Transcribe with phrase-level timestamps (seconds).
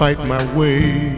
[0.00, 1.09] Fight my way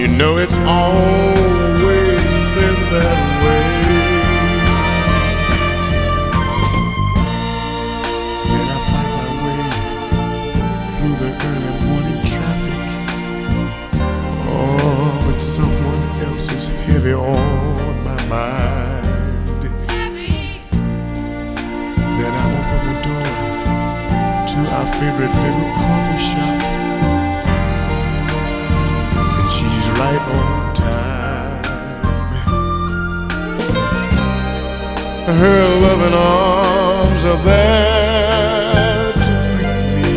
[0.00, 2.24] You know it's always
[2.56, 3.68] been that way.
[8.48, 9.64] Then I find my way
[10.96, 12.80] through the early morning traffic.
[14.48, 19.62] Oh, but someone else is heavy on my mind.
[22.16, 23.28] Then I open the door
[24.48, 26.49] to our favorite little coffee shop.
[30.00, 31.62] Right on time.
[35.40, 40.14] Her loving arms are there to greet me,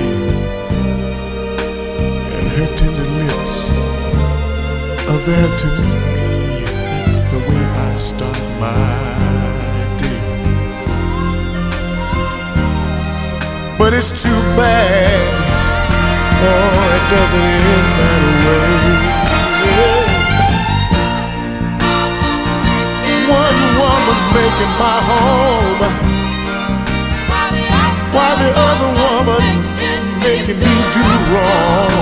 [2.37, 3.57] and her tender lips
[5.11, 6.31] are there to meet me.
[7.03, 8.71] That's the way I start my
[10.01, 10.23] day.
[13.79, 15.31] But it's too bad.
[16.45, 18.72] Oh, it doesn't end that way.
[24.13, 25.81] Woman's making my home,
[28.13, 29.43] while the other woman
[30.19, 31.93] making me do wrong.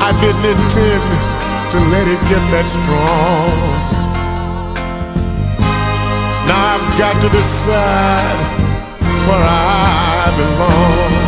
[0.00, 1.04] I didn't intend
[1.72, 3.56] to let it get that strong.
[6.46, 8.38] Now I've got to decide
[9.26, 11.25] where I belong.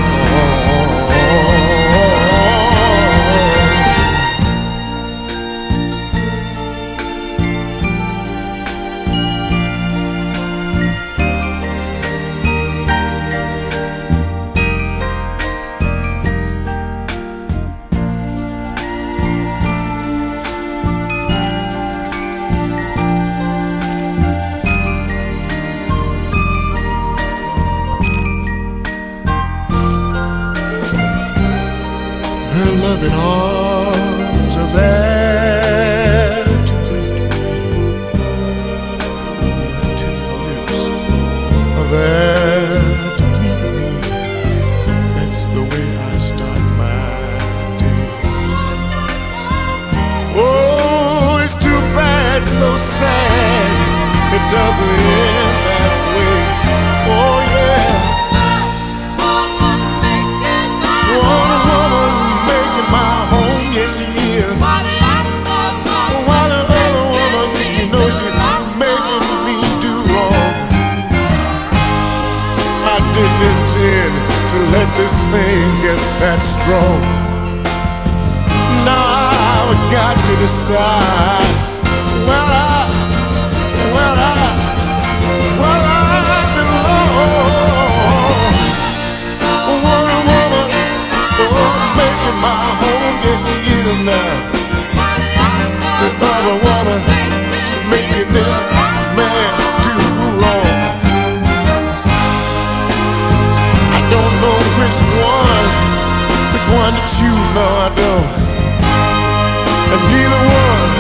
[94.05, 94.59] Now.
[96.49, 97.03] Woman,
[97.91, 98.59] making this
[99.17, 99.53] man
[99.85, 99.97] do
[100.41, 101.37] wrong.
[103.93, 105.69] I don't know which one,
[106.53, 107.49] which one to choose.
[107.57, 108.29] No, I don't.
[109.93, 110.91] And neither one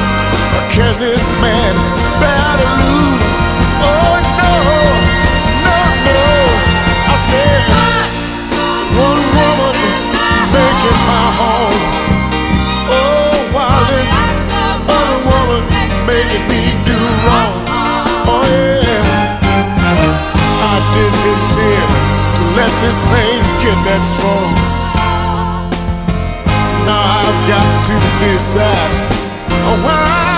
[0.70, 2.07] can this man
[20.78, 21.90] I didn't intend
[22.38, 24.54] to let this pain get that strong.
[26.86, 28.92] Now I've got to decide
[29.82, 30.37] where I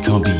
[0.00, 0.37] can't be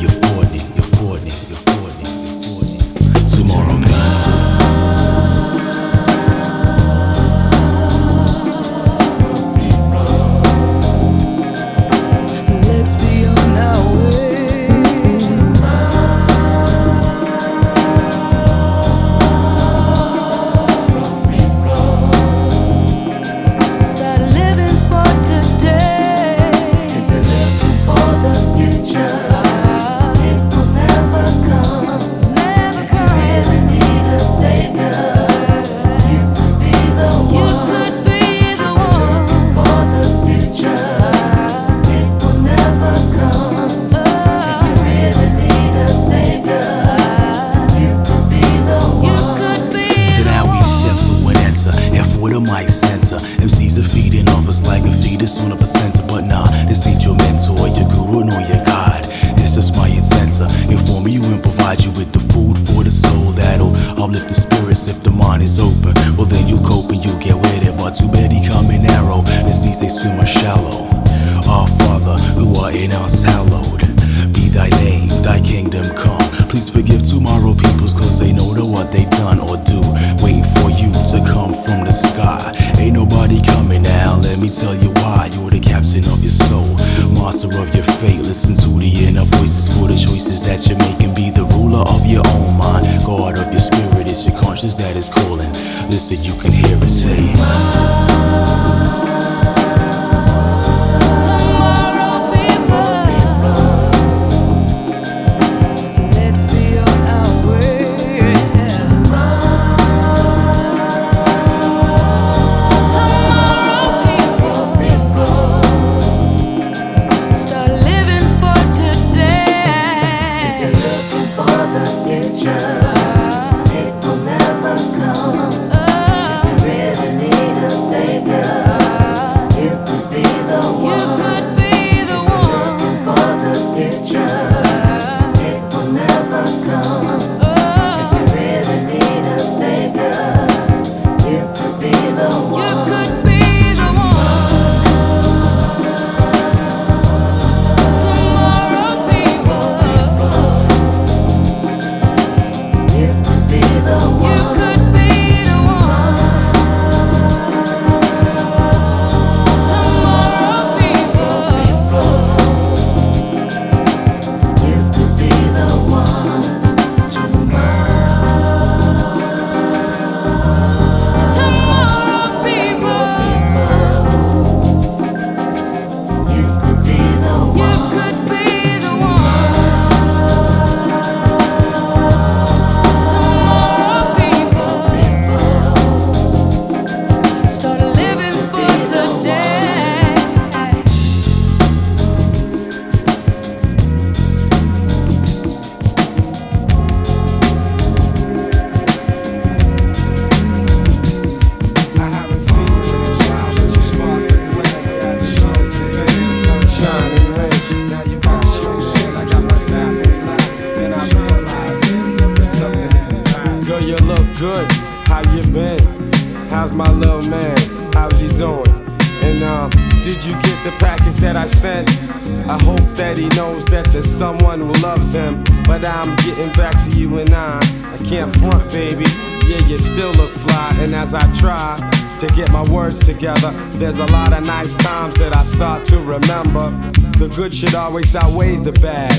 [237.59, 239.11] should always outweigh the bad.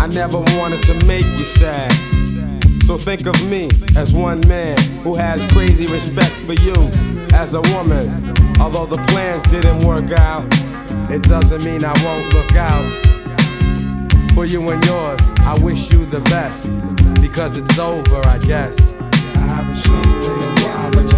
[0.00, 1.92] I never wanted to make you sad.
[2.86, 6.72] So think of me as one man who has crazy respect for you
[7.34, 8.08] as a woman.
[8.58, 10.46] Although the plans didn't work out,
[11.10, 14.32] it doesn't mean I won't look out.
[14.32, 16.74] For you and yours, I wish you the best.
[17.20, 18.80] Because it's over, I guess.
[19.34, 21.12] I haven't seen you in a while, but.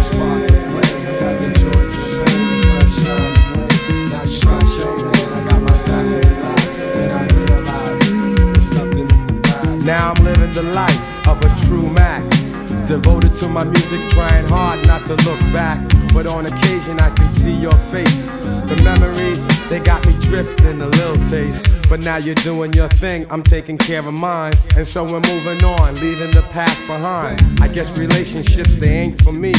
[15.05, 15.79] To look back.
[16.13, 18.27] But on occasion, I can see your face.
[18.27, 21.67] The memories, they got me drifting a little taste.
[21.89, 24.53] But now you're doing your thing, I'm taking care of mine.
[24.75, 27.39] And so we're moving on, leaving the past behind.
[27.61, 29.53] I guess relationships, they ain't for me.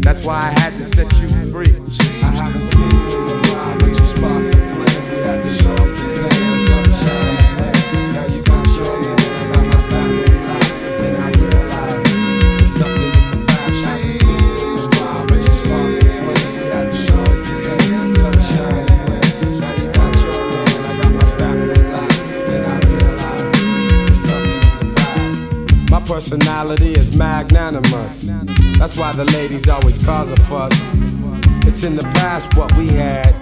[0.00, 1.74] That's why I had to set you free.
[2.22, 3.83] I haven't seen you in a while,
[26.34, 28.28] personality is magnanimous.
[28.78, 30.72] That's why the ladies always cause a fuss.
[31.64, 33.32] It's in the past what we had.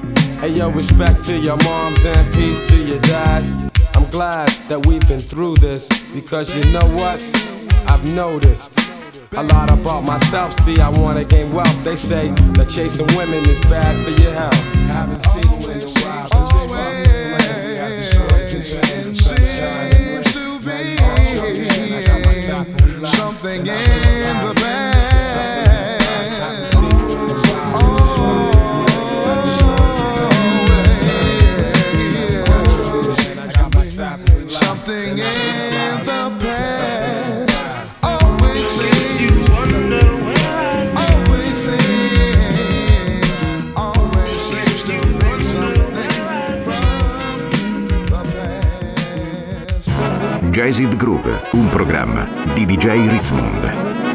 [0.43, 3.71] And yo, respect to your moms and peace to your dad.
[3.95, 7.19] I'm glad that we've been through this because you know what?
[7.87, 8.79] I've noticed
[9.35, 10.53] a lot about myself.
[10.53, 11.85] See, I wanna gain wealth.
[11.85, 14.63] They say that chasing women is bad for your health.
[14.93, 16.43] Haven't seen you in a while.
[19.63, 19.92] but you
[23.43, 23.67] in.
[23.67, 24.62] Something in the
[50.63, 50.73] past.
[50.73, 54.12] Jazzid Groove, un programma di DJ Ritzmond.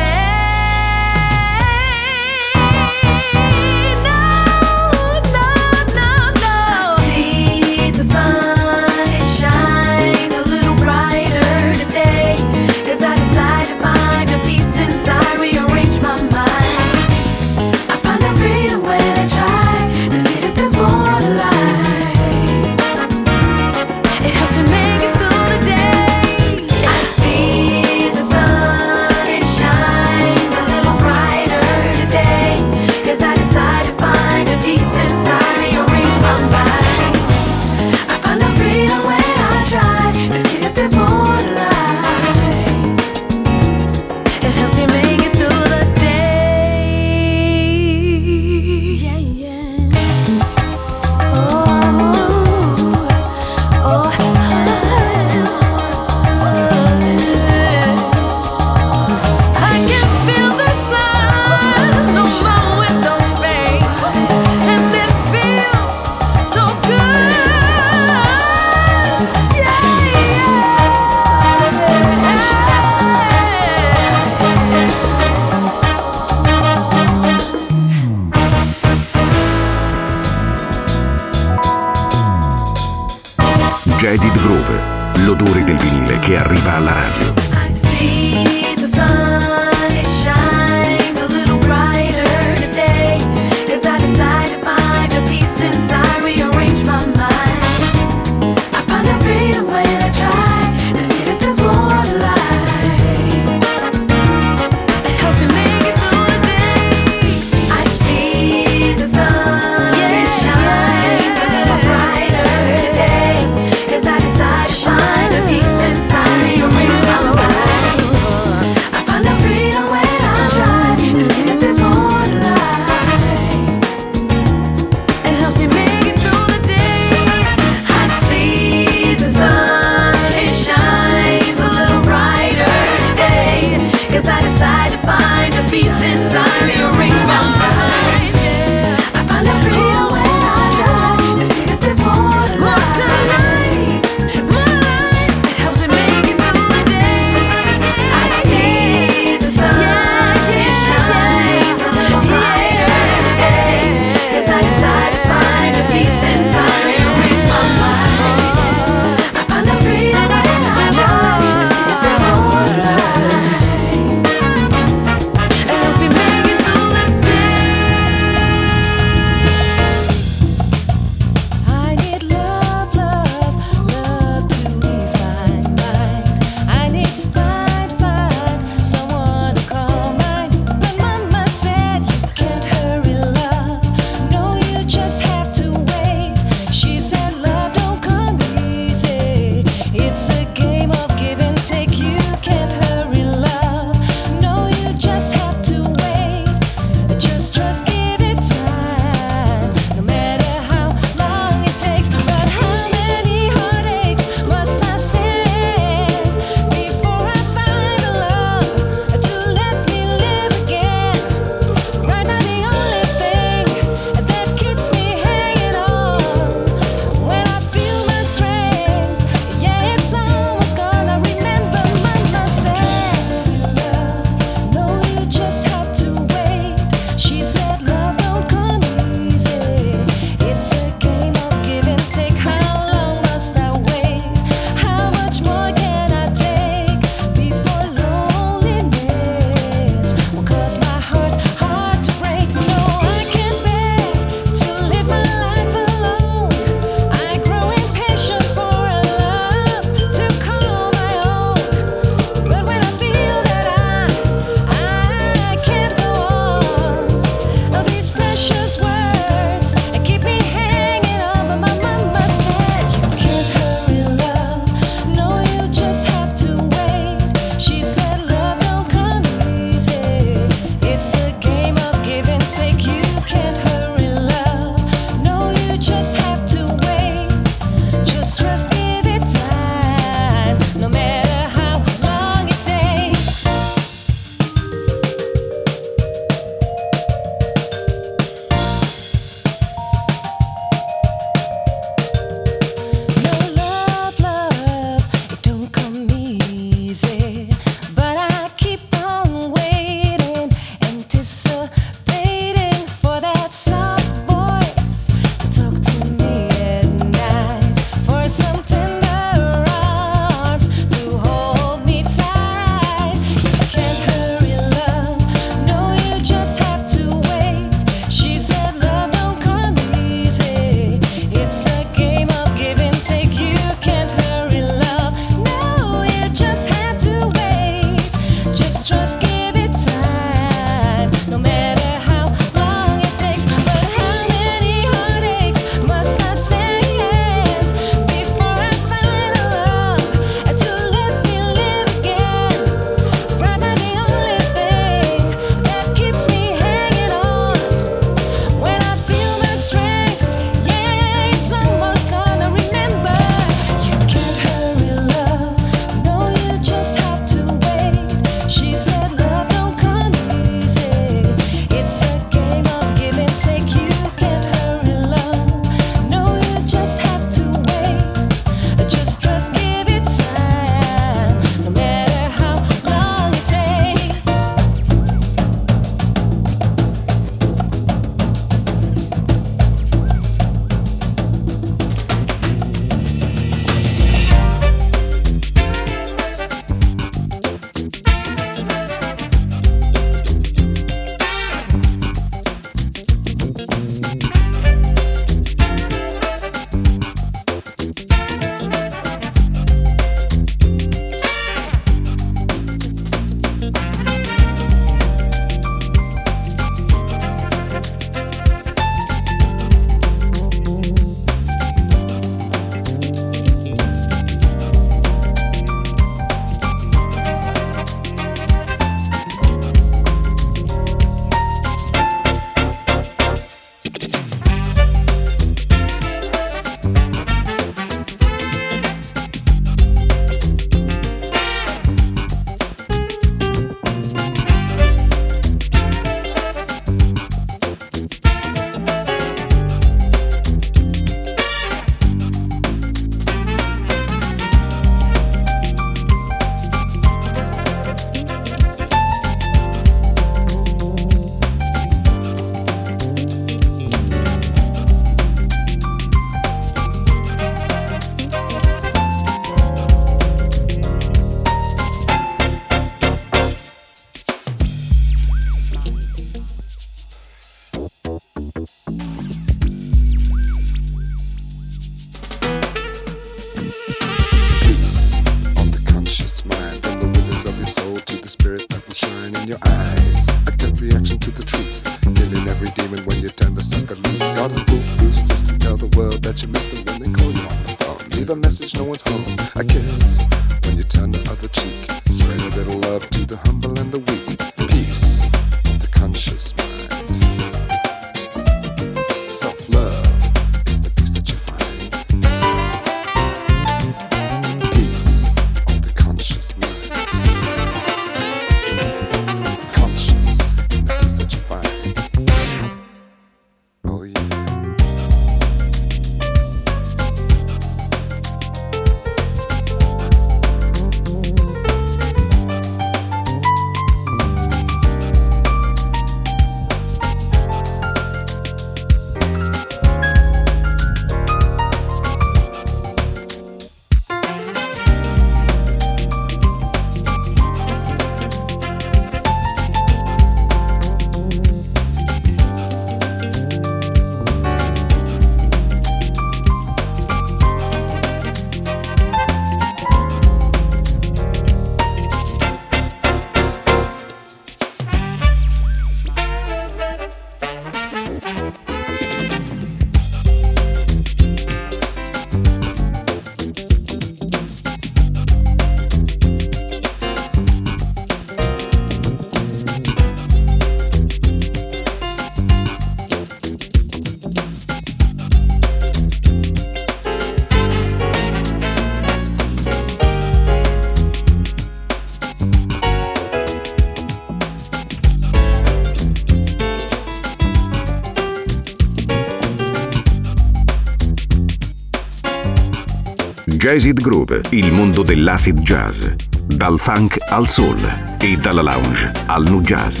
[593.70, 596.06] Jazzit Groove, il mondo dell'acid jazz.
[596.46, 600.00] Dal funk al soul e dalla lounge al nu jazz.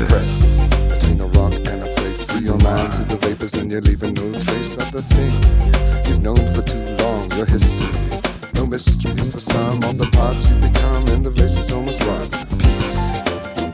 [8.54, 12.26] No mysteries, the sum of the parts you become, and the race is almost run.
[12.56, 13.22] Peace,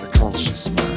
[0.01, 0.94] the conscious mind.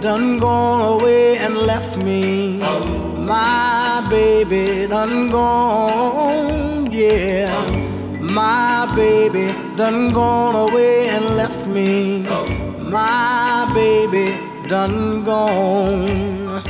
[0.00, 2.58] Done gone away and left me.
[2.58, 7.48] My baby done gone, yeah.
[8.20, 12.22] My baby done gone away and left me.
[12.78, 14.26] My baby
[14.68, 16.62] done gone.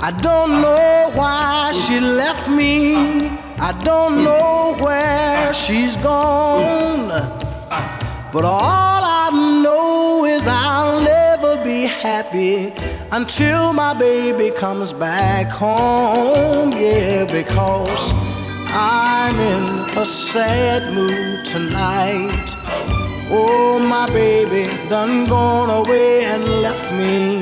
[0.00, 2.96] I don't know why she left me.
[3.58, 7.08] I don't know where she's gone.
[8.32, 8.93] But all
[12.04, 12.70] happy
[13.12, 16.70] until my baby comes back home.
[16.72, 18.12] Yeah, because
[18.68, 19.64] I'm in
[19.96, 22.46] a sad mood tonight.
[23.30, 27.40] Oh, my baby done gone away and left me.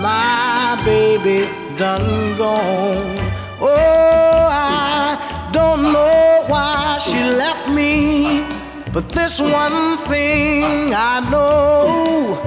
[0.00, 1.38] My baby
[1.76, 3.18] done gone.
[3.60, 8.46] Oh, I don't know why she left me.
[8.94, 12.40] But this one thing I know.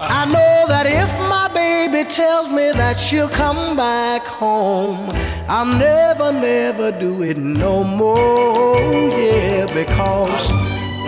[0.00, 5.08] I know that if my baby tells me that she'll come back home,
[5.48, 8.76] I'll never, never do it no more.
[9.10, 10.50] Yeah, because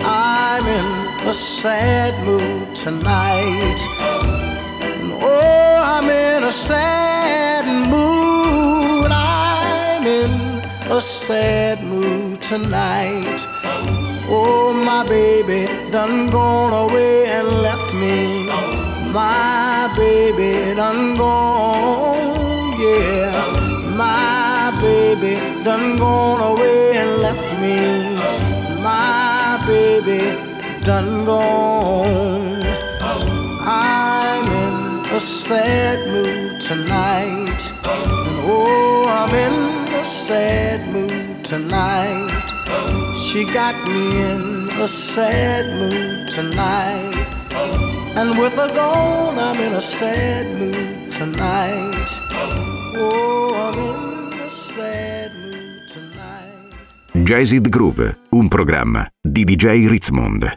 [0.03, 3.79] I'm in a sad mood tonight.
[5.21, 9.11] Oh, I'm in a sad mood.
[9.11, 13.45] I'm in a sad mood tonight.
[14.29, 18.86] Oh, my baby done gone away and left me.
[19.13, 22.35] My baby done gone,
[22.79, 23.93] yeah.
[23.95, 27.77] My baby done gone away and left me.
[28.83, 30.19] My baby
[30.81, 32.61] done gone.
[33.69, 37.71] I'm in a sad mood tonight.
[38.49, 42.47] Oh, I'm in a sad mood tonight.
[43.15, 47.96] She got me in a sad mood tonight.
[48.17, 52.09] And with her gone, I'm in a sad mood tonight.
[52.97, 57.23] Oh, I'm in a sad mood tonight.
[57.23, 60.51] Jazz It Groove, un programma di DJ Ritzmond.